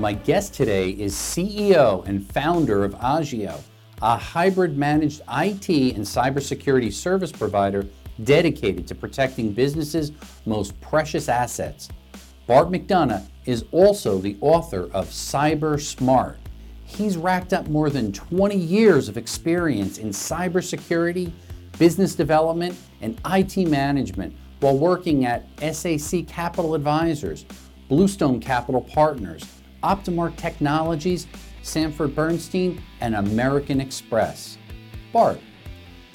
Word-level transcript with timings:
My 0.00 0.14
guest 0.14 0.54
today 0.54 0.92
is 0.92 1.14
CEO 1.14 2.06
and 2.06 2.26
founder 2.32 2.84
of 2.84 2.94
Agio, 3.02 3.62
a 4.00 4.16
hybrid 4.16 4.78
managed 4.78 5.20
IT 5.30 5.68
and 5.68 6.06
cybersecurity 6.06 6.90
service 6.90 7.30
provider 7.30 7.86
dedicated 8.24 8.86
to 8.86 8.94
protecting 8.94 9.52
businesses' 9.52 10.12
most 10.46 10.80
precious 10.80 11.28
assets. 11.28 11.90
Bart 12.46 12.70
McDonough 12.70 13.26
is 13.44 13.66
also 13.72 14.16
the 14.16 14.38
author 14.40 14.84
of 14.94 15.08
Cyber 15.08 15.78
Smart. 15.78 16.38
He's 16.86 17.18
racked 17.18 17.52
up 17.52 17.68
more 17.68 17.90
than 17.90 18.10
20 18.10 18.56
years 18.56 19.06
of 19.06 19.18
experience 19.18 19.98
in 19.98 20.12
cybersecurity, 20.12 21.30
business 21.78 22.14
development, 22.14 22.74
and 23.02 23.20
IT 23.26 23.68
management 23.68 24.34
while 24.60 24.78
working 24.78 25.26
at 25.26 25.46
SAC 25.74 26.26
Capital 26.26 26.74
Advisors, 26.74 27.44
Bluestone 27.90 28.40
Capital 28.40 28.80
Partners, 28.80 29.44
Optimark 29.82 30.36
Technologies, 30.36 31.26
Sanford 31.62 32.14
Bernstein, 32.14 32.82
and 33.00 33.14
American 33.14 33.80
Express. 33.80 34.58
Bart, 35.12 35.40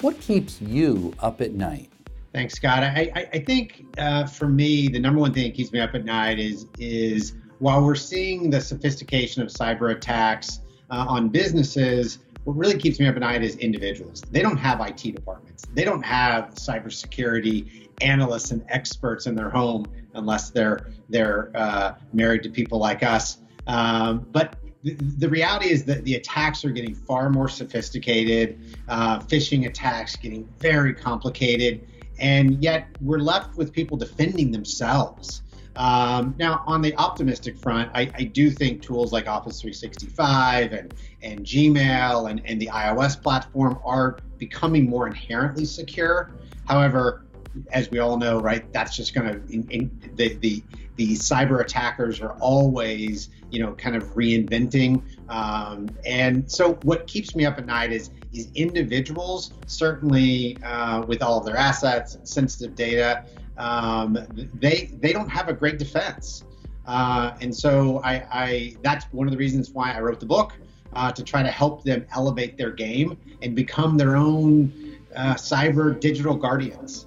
what 0.00 0.20
keeps 0.20 0.60
you 0.60 1.14
up 1.20 1.40
at 1.40 1.52
night? 1.52 1.90
Thanks, 2.32 2.54
Scott. 2.54 2.82
I, 2.82 3.10
I, 3.14 3.28
I 3.32 3.38
think 3.38 3.86
uh, 3.96 4.26
for 4.26 4.48
me, 4.48 4.88
the 4.88 4.98
number 4.98 5.20
one 5.20 5.32
thing 5.32 5.44
that 5.44 5.54
keeps 5.54 5.72
me 5.72 5.80
up 5.80 5.94
at 5.94 6.04
night 6.04 6.38
is 6.38 6.66
is 6.78 7.34
while 7.58 7.82
we're 7.82 7.94
seeing 7.94 8.50
the 8.50 8.60
sophistication 8.60 9.42
of 9.42 9.48
cyber 9.48 9.92
attacks 9.96 10.60
uh, 10.90 11.06
on 11.08 11.30
businesses, 11.30 12.18
what 12.44 12.56
really 12.56 12.78
keeps 12.78 13.00
me 13.00 13.06
up 13.06 13.16
at 13.16 13.20
night 13.20 13.42
is 13.42 13.56
individuals. 13.56 14.20
They 14.30 14.42
don't 14.42 14.58
have 14.58 14.80
IT 14.80 15.14
departments. 15.14 15.64
They 15.74 15.82
don't 15.84 16.04
have 16.04 16.54
cybersecurity 16.54 17.88
analysts 18.02 18.50
and 18.50 18.64
experts 18.68 19.26
in 19.26 19.34
their 19.34 19.50
home 19.50 19.86
unless 20.14 20.50
they're 20.50 20.90
they're 21.08 21.50
uh, 21.54 21.94
married 22.12 22.42
to 22.42 22.50
people 22.50 22.78
like 22.78 23.02
us. 23.02 23.38
Um, 23.66 24.26
but 24.32 24.56
the, 24.82 25.28
reality 25.28 25.70
is 25.70 25.84
that 25.84 26.04
the 26.04 26.14
attacks 26.14 26.64
are 26.64 26.70
getting 26.70 26.94
far 26.94 27.28
more 27.28 27.48
sophisticated. 27.48 28.78
Uh, 28.88 29.18
phishing 29.20 29.66
attacks 29.66 30.14
getting 30.14 30.48
very 30.60 30.94
complicated 30.94 31.86
and 32.18 32.62
yet 32.62 32.88
we're 33.00 33.18
left 33.18 33.56
with 33.56 33.72
people 33.72 33.96
defending 33.96 34.50
themselves. 34.50 35.42
Um, 35.76 36.34
now, 36.38 36.62
on 36.66 36.80
the 36.80 36.96
optimistic 36.96 37.58
front, 37.58 37.90
I, 37.94 38.10
I, 38.14 38.24
do 38.24 38.50
think 38.50 38.80
tools 38.80 39.12
like 39.12 39.28
Office 39.28 39.60
365 39.60 40.72
and, 40.72 40.94
and 41.22 41.40
Gmail 41.40 42.30
and, 42.30 42.40
and 42.46 42.58
the 42.58 42.68
iOS 42.68 43.22
platform 43.22 43.78
are 43.84 44.16
becoming 44.38 44.88
more 44.88 45.06
inherently 45.06 45.66
secure. 45.66 46.30
However, 46.66 47.26
as 47.72 47.90
we 47.90 47.98
all 47.98 48.16
know, 48.16 48.40
right, 48.40 48.70
that's 48.72 48.96
just 48.96 49.14
going 49.14 49.26
to 49.26 50.08
the, 50.14 50.34
the 50.36 50.62
the 50.96 51.14
cyber 51.14 51.60
attackers 51.60 52.20
are 52.20 52.32
always, 52.40 53.28
you 53.50 53.60
know, 53.60 53.74
kind 53.74 53.96
of 53.96 54.14
reinventing. 54.14 55.02
Um, 55.28 55.88
and 56.04 56.50
so, 56.50 56.74
what 56.82 57.06
keeps 57.06 57.36
me 57.36 57.44
up 57.46 57.58
at 57.58 57.66
night 57.66 57.92
is 57.92 58.10
is 58.32 58.48
individuals 58.54 59.52
certainly 59.66 60.58
uh, 60.62 61.02
with 61.02 61.22
all 61.22 61.38
of 61.38 61.46
their 61.46 61.56
assets 61.56 62.14
and 62.14 62.28
sensitive 62.28 62.74
data, 62.74 63.24
um, 63.58 64.18
they 64.54 64.90
they 65.00 65.12
don't 65.12 65.28
have 65.28 65.48
a 65.48 65.52
great 65.52 65.78
defense. 65.78 66.44
Uh, 66.86 67.36
and 67.40 67.54
so, 67.54 68.00
I, 68.04 68.14
I 68.32 68.76
that's 68.82 69.04
one 69.12 69.26
of 69.26 69.32
the 69.32 69.38
reasons 69.38 69.70
why 69.70 69.92
I 69.92 70.00
wrote 70.00 70.20
the 70.20 70.26
book 70.26 70.52
uh, 70.94 71.12
to 71.12 71.22
try 71.22 71.42
to 71.42 71.50
help 71.50 71.84
them 71.84 72.06
elevate 72.14 72.56
their 72.56 72.70
game 72.70 73.18
and 73.42 73.54
become 73.54 73.96
their 73.96 74.16
own 74.16 74.72
uh, 75.14 75.34
cyber 75.34 75.98
digital 75.98 76.34
guardians. 76.34 77.06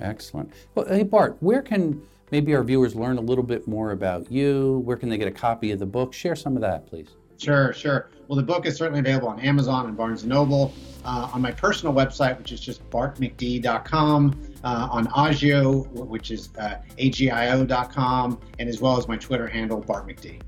Excellent. 0.00 0.52
Well, 0.74 0.86
hey 0.86 1.02
Bart, 1.02 1.36
where 1.40 1.62
can 1.62 2.02
maybe 2.30 2.54
our 2.54 2.64
viewers 2.64 2.94
learn 2.94 3.18
a 3.18 3.20
little 3.20 3.44
bit 3.44 3.66
more 3.68 3.92
about 3.92 4.30
you? 4.30 4.78
Where 4.84 4.96
can 4.96 5.08
they 5.08 5.18
get 5.18 5.28
a 5.28 5.32
copy 5.32 5.70
of 5.72 5.78
the 5.78 5.86
book? 5.86 6.12
Share 6.12 6.36
some 6.36 6.56
of 6.56 6.62
that, 6.62 6.86
please. 6.86 7.08
Sure, 7.38 7.72
sure. 7.72 8.10
Well, 8.28 8.36
the 8.36 8.42
book 8.42 8.66
is 8.66 8.76
certainly 8.76 9.00
available 9.00 9.28
on 9.28 9.40
Amazon 9.40 9.86
and 9.86 9.96
Barnes 9.96 10.24
& 10.24 10.26
Noble. 10.26 10.74
Uh, 11.04 11.30
on 11.32 11.40
my 11.40 11.50
personal 11.50 11.94
website, 11.94 12.36
which 12.36 12.52
is 12.52 12.60
just 12.60 12.88
bartmcd.com, 12.90 14.42
uh, 14.62 14.88
on 14.90 15.08
Agio, 15.16 15.84
which 15.94 16.30
is 16.30 16.50
uh, 16.58 16.76
agio.com, 16.98 18.38
and 18.58 18.68
as 18.68 18.82
well 18.82 18.98
as 18.98 19.08
my 19.08 19.16
Twitter 19.16 19.46
handle, 19.46 19.82
bartmcd. 19.82 20.42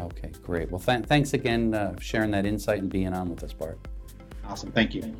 Okay, 0.00 0.32
great. 0.42 0.70
Well, 0.70 0.80
th- 0.80 1.04
thanks 1.04 1.34
again 1.34 1.74
uh, 1.74 1.92
for 1.92 2.02
sharing 2.02 2.30
that 2.30 2.46
insight 2.46 2.78
and 2.80 2.90
being 2.90 3.12
on 3.12 3.28
with 3.28 3.44
us, 3.44 3.52
Bart. 3.52 3.78
Awesome. 4.46 4.72
Thank 4.72 4.94
you. 4.94 5.14